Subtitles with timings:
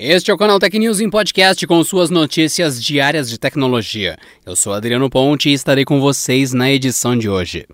[0.00, 4.16] Este é o canal Tech News em podcast com suas notícias diárias de tecnologia.
[4.46, 7.66] Eu sou Adriano Ponte e estarei com vocês na edição de hoje.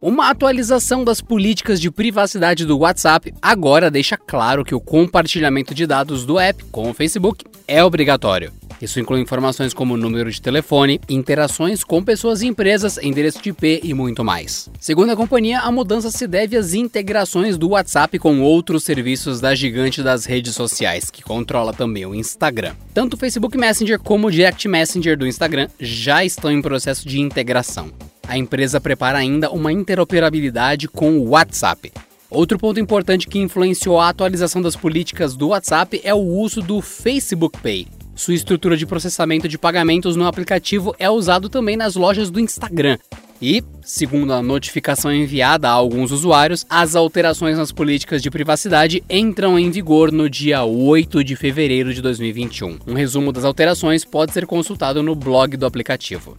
[0.00, 5.86] Uma atualização das políticas de privacidade do WhatsApp agora deixa claro que o compartilhamento de
[5.86, 8.52] dados do app com o Facebook é obrigatório.
[8.80, 13.80] Isso inclui informações como número de telefone, interações com pessoas e empresas, endereço de IP
[13.82, 14.70] e muito mais.
[14.78, 19.54] Segundo a companhia, a mudança se deve às integrações do WhatsApp com outros serviços da
[19.54, 22.74] gigante das redes sociais, que controla também o Instagram.
[22.92, 27.20] Tanto o Facebook Messenger como o Direct Messenger do Instagram já estão em processo de
[27.20, 27.92] integração
[28.28, 31.92] a empresa prepara ainda uma interoperabilidade com o WhatsApp.
[32.28, 36.82] Outro ponto importante que influenciou a atualização das políticas do WhatsApp é o uso do
[36.82, 37.86] Facebook Pay.
[38.16, 42.96] Sua estrutura de processamento de pagamentos no aplicativo é usado também nas lojas do Instagram.
[43.42, 49.58] E, segundo a notificação enviada a alguns usuários, as alterações nas políticas de privacidade entram
[49.58, 52.78] em vigor no dia 8 de fevereiro de 2021.
[52.86, 56.38] Um resumo das alterações pode ser consultado no blog do aplicativo.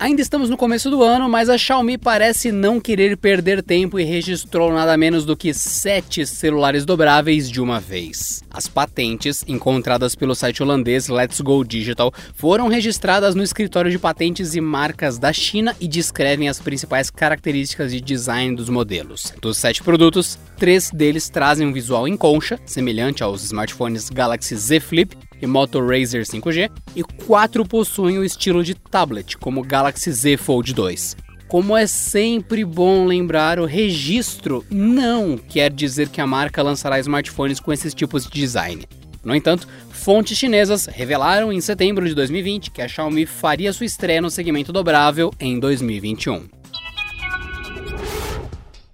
[0.00, 4.04] Ainda estamos no começo do ano, mas a Xiaomi parece não querer perder tempo e
[4.04, 8.44] registrou nada menos do que sete celulares dobráveis de uma vez.
[8.48, 14.54] As patentes, encontradas pelo site holandês Let's Go Digital, foram registradas no escritório de patentes
[14.54, 19.34] e marcas da China e descrevem as principais características de design dos modelos.
[19.42, 24.78] Dos sete produtos, três deles trazem um visual em concha, semelhante aos smartphones Galaxy Z
[24.78, 30.10] Flip e Moto Razr 5G, e quatro possuem o estilo de tablet, como o Galaxy
[30.10, 31.16] Z Fold 2.
[31.48, 37.58] Como é sempre bom lembrar, o registro não quer dizer que a marca lançará smartphones
[37.58, 38.86] com esses tipos de design.
[39.24, 44.20] No entanto, fontes chinesas revelaram em setembro de 2020 que a Xiaomi faria sua estreia
[44.20, 46.57] no segmento dobrável em 2021.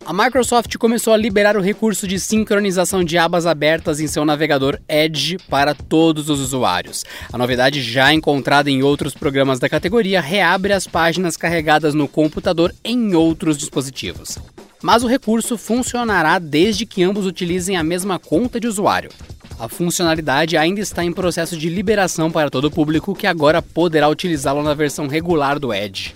[0.06, 4.78] A Microsoft começou a liberar o recurso de sincronização de abas abertas em seu navegador
[4.87, 7.04] Edge para todos os usuários.
[7.32, 12.75] A novidade, já encontrada em outros programas da categoria, reabre as páginas carregadas no computador
[12.84, 14.38] em outros dispositivos.
[14.82, 19.10] Mas o recurso funcionará desde que ambos utilizem a mesma conta de usuário.
[19.59, 24.06] A funcionalidade ainda está em processo de liberação para todo o público que agora poderá
[24.10, 26.12] utilizá-lo na versão regular do Edge.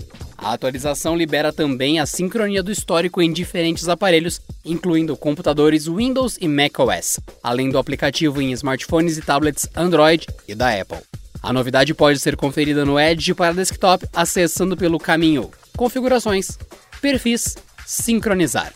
[0.49, 6.49] A atualização libera também a sincronia do histórico em diferentes aparelhos, incluindo computadores Windows e
[6.49, 11.03] macOS, além do aplicativo em smartphones e tablets Android e da Apple.
[11.43, 16.59] A novidade pode ser conferida no Edge para desktop acessando pelo caminho Configurações,
[16.99, 17.55] Perfis,
[17.85, 18.73] Sincronizar.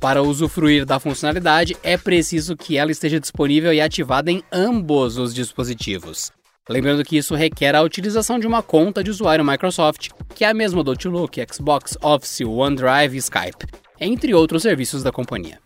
[0.00, 5.32] Para usufruir da funcionalidade, é preciso que ela esteja disponível e ativada em ambos os
[5.32, 6.32] dispositivos.
[6.68, 10.54] Lembrando que isso requer a utilização de uma conta de usuário Microsoft, que é a
[10.54, 13.66] mesma do Outlook, Xbox, Office, OneDrive e Skype,
[14.00, 15.58] entre outros serviços da companhia.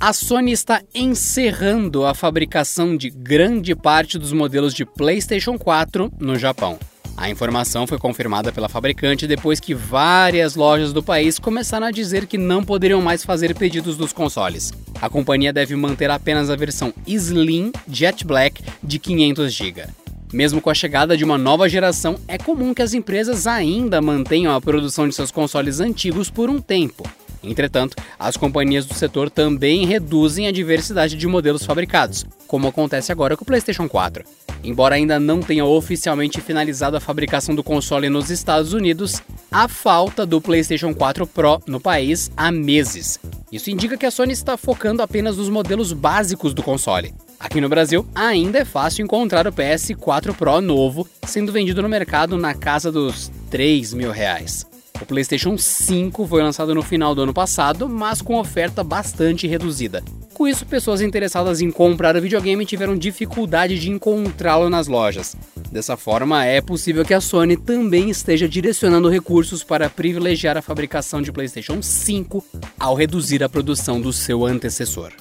[0.00, 6.38] A Sony está encerrando a fabricação de grande parte dos modelos de PlayStation 4 no
[6.38, 6.78] Japão.
[7.16, 12.26] A informação foi confirmada pela fabricante depois que várias lojas do país começaram a dizer
[12.26, 14.72] que não poderiam mais fazer pedidos dos consoles.
[15.00, 19.84] A companhia deve manter apenas a versão Slim Jet Black de 500 GB.
[20.32, 24.52] Mesmo com a chegada de uma nova geração, é comum que as empresas ainda mantenham
[24.52, 27.08] a produção de seus consoles antigos por um tempo.
[27.40, 33.36] Entretanto, as companhias do setor também reduzem a diversidade de modelos fabricados, como acontece agora
[33.36, 34.24] com o PlayStation 4.
[34.64, 39.20] Embora ainda não tenha oficialmente finalizado a fabricação do console nos Estados Unidos,
[39.52, 43.20] há falta do PlayStation 4 Pro no país há meses.
[43.52, 47.14] Isso indica que a Sony está focando apenas nos modelos básicos do console.
[47.38, 52.38] Aqui no Brasil, ainda é fácil encontrar o PS4 Pro novo sendo vendido no mercado
[52.38, 54.66] na casa dos 3 mil reais.
[54.98, 60.02] O PlayStation 5 foi lançado no final do ano passado, mas com oferta bastante reduzida.
[60.34, 65.36] Com isso, pessoas interessadas em comprar o videogame tiveram dificuldade de encontrá-lo nas lojas.
[65.70, 71.22] Dessa forma, é possível que a Sony também esteja direcionando recursos para privilegiar a fabricação
[71.22, 72.44] de PlayStation 5
[72.78, 75.12] ao reduzir a produção do seu antecessor.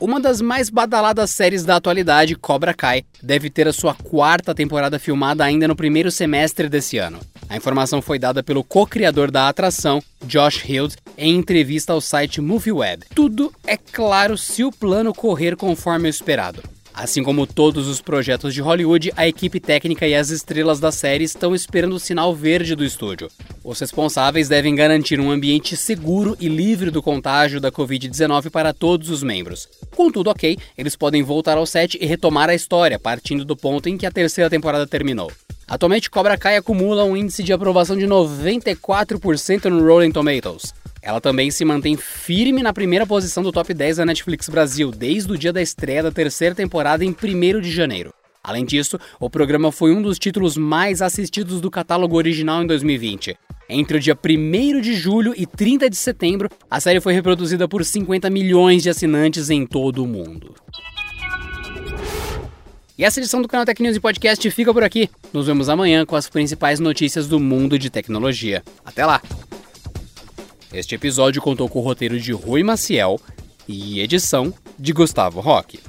[0.00, 4.98] Uma das mais badaladas séries da atualidade, Cobra Kai, deve ter a sua quarta temporada
[4.98, 7.20] filmada ainda no primeiro semestre desse ano.
[7.48, 13.04] A informação foi dada pelo co-criador da atração, Josh Hild, em entrevista ao site MovieWeb.
[13.14, 16.62] Tudo é claro se o plano correr conforme o esperado.
[16.94, 21.24] Assim como todos os projetos de Hollywood, a equipe técnica e as estrelas da série
[21.24, 23.28] estão esperando o sinal verde do estúdio.
[23.64, 29.10] Os responsáveis devem garantir um ambiente seguro e livre do contágio da Covid-19 para todos
[29.10, 29.68] os membros.
[29.96, 33.88] Com tudo ok, eles podem voltar ao set e retomar a história, partindo do ponto
[33.88, 35.32] em que a terceira temporada terminou.
[35.66, 40.74] Atualmente, Cobra Kai acumula um índice de aprovação de 94% no Rolling Tomatoes.
[41.00, 45.32] Ela também se mantém firme na primeira posição do top 10 da Netflix Brasil desde
[45.32, 48.12] o dia da estreia da terceira temporada em 1 de janeiro.
[48.42, 53.36] Além disso, o programa foi um dos títulos mais assistidos do catálogo original em 2020.
[53.68, 57.82] Entre o dia 1 de julho e 30 de setembro, a série foi reproduzida por
[57.82, 60.54] 50 milhões de assinantes em todo o mundo.
[62.96, 65.10] E essa edição do canal Tech News e Podcast fica por aqui.
[65.32, 68.62] Nos vemos amanhã com as principais notícias do mundo de tecnologia.
[68.84, 69.20] Até lá!
[70.72, 73.20] Este episódio contou com o roteiro de Rui Maciel
[73.66, 75.80] e edição de Gustavo Roque.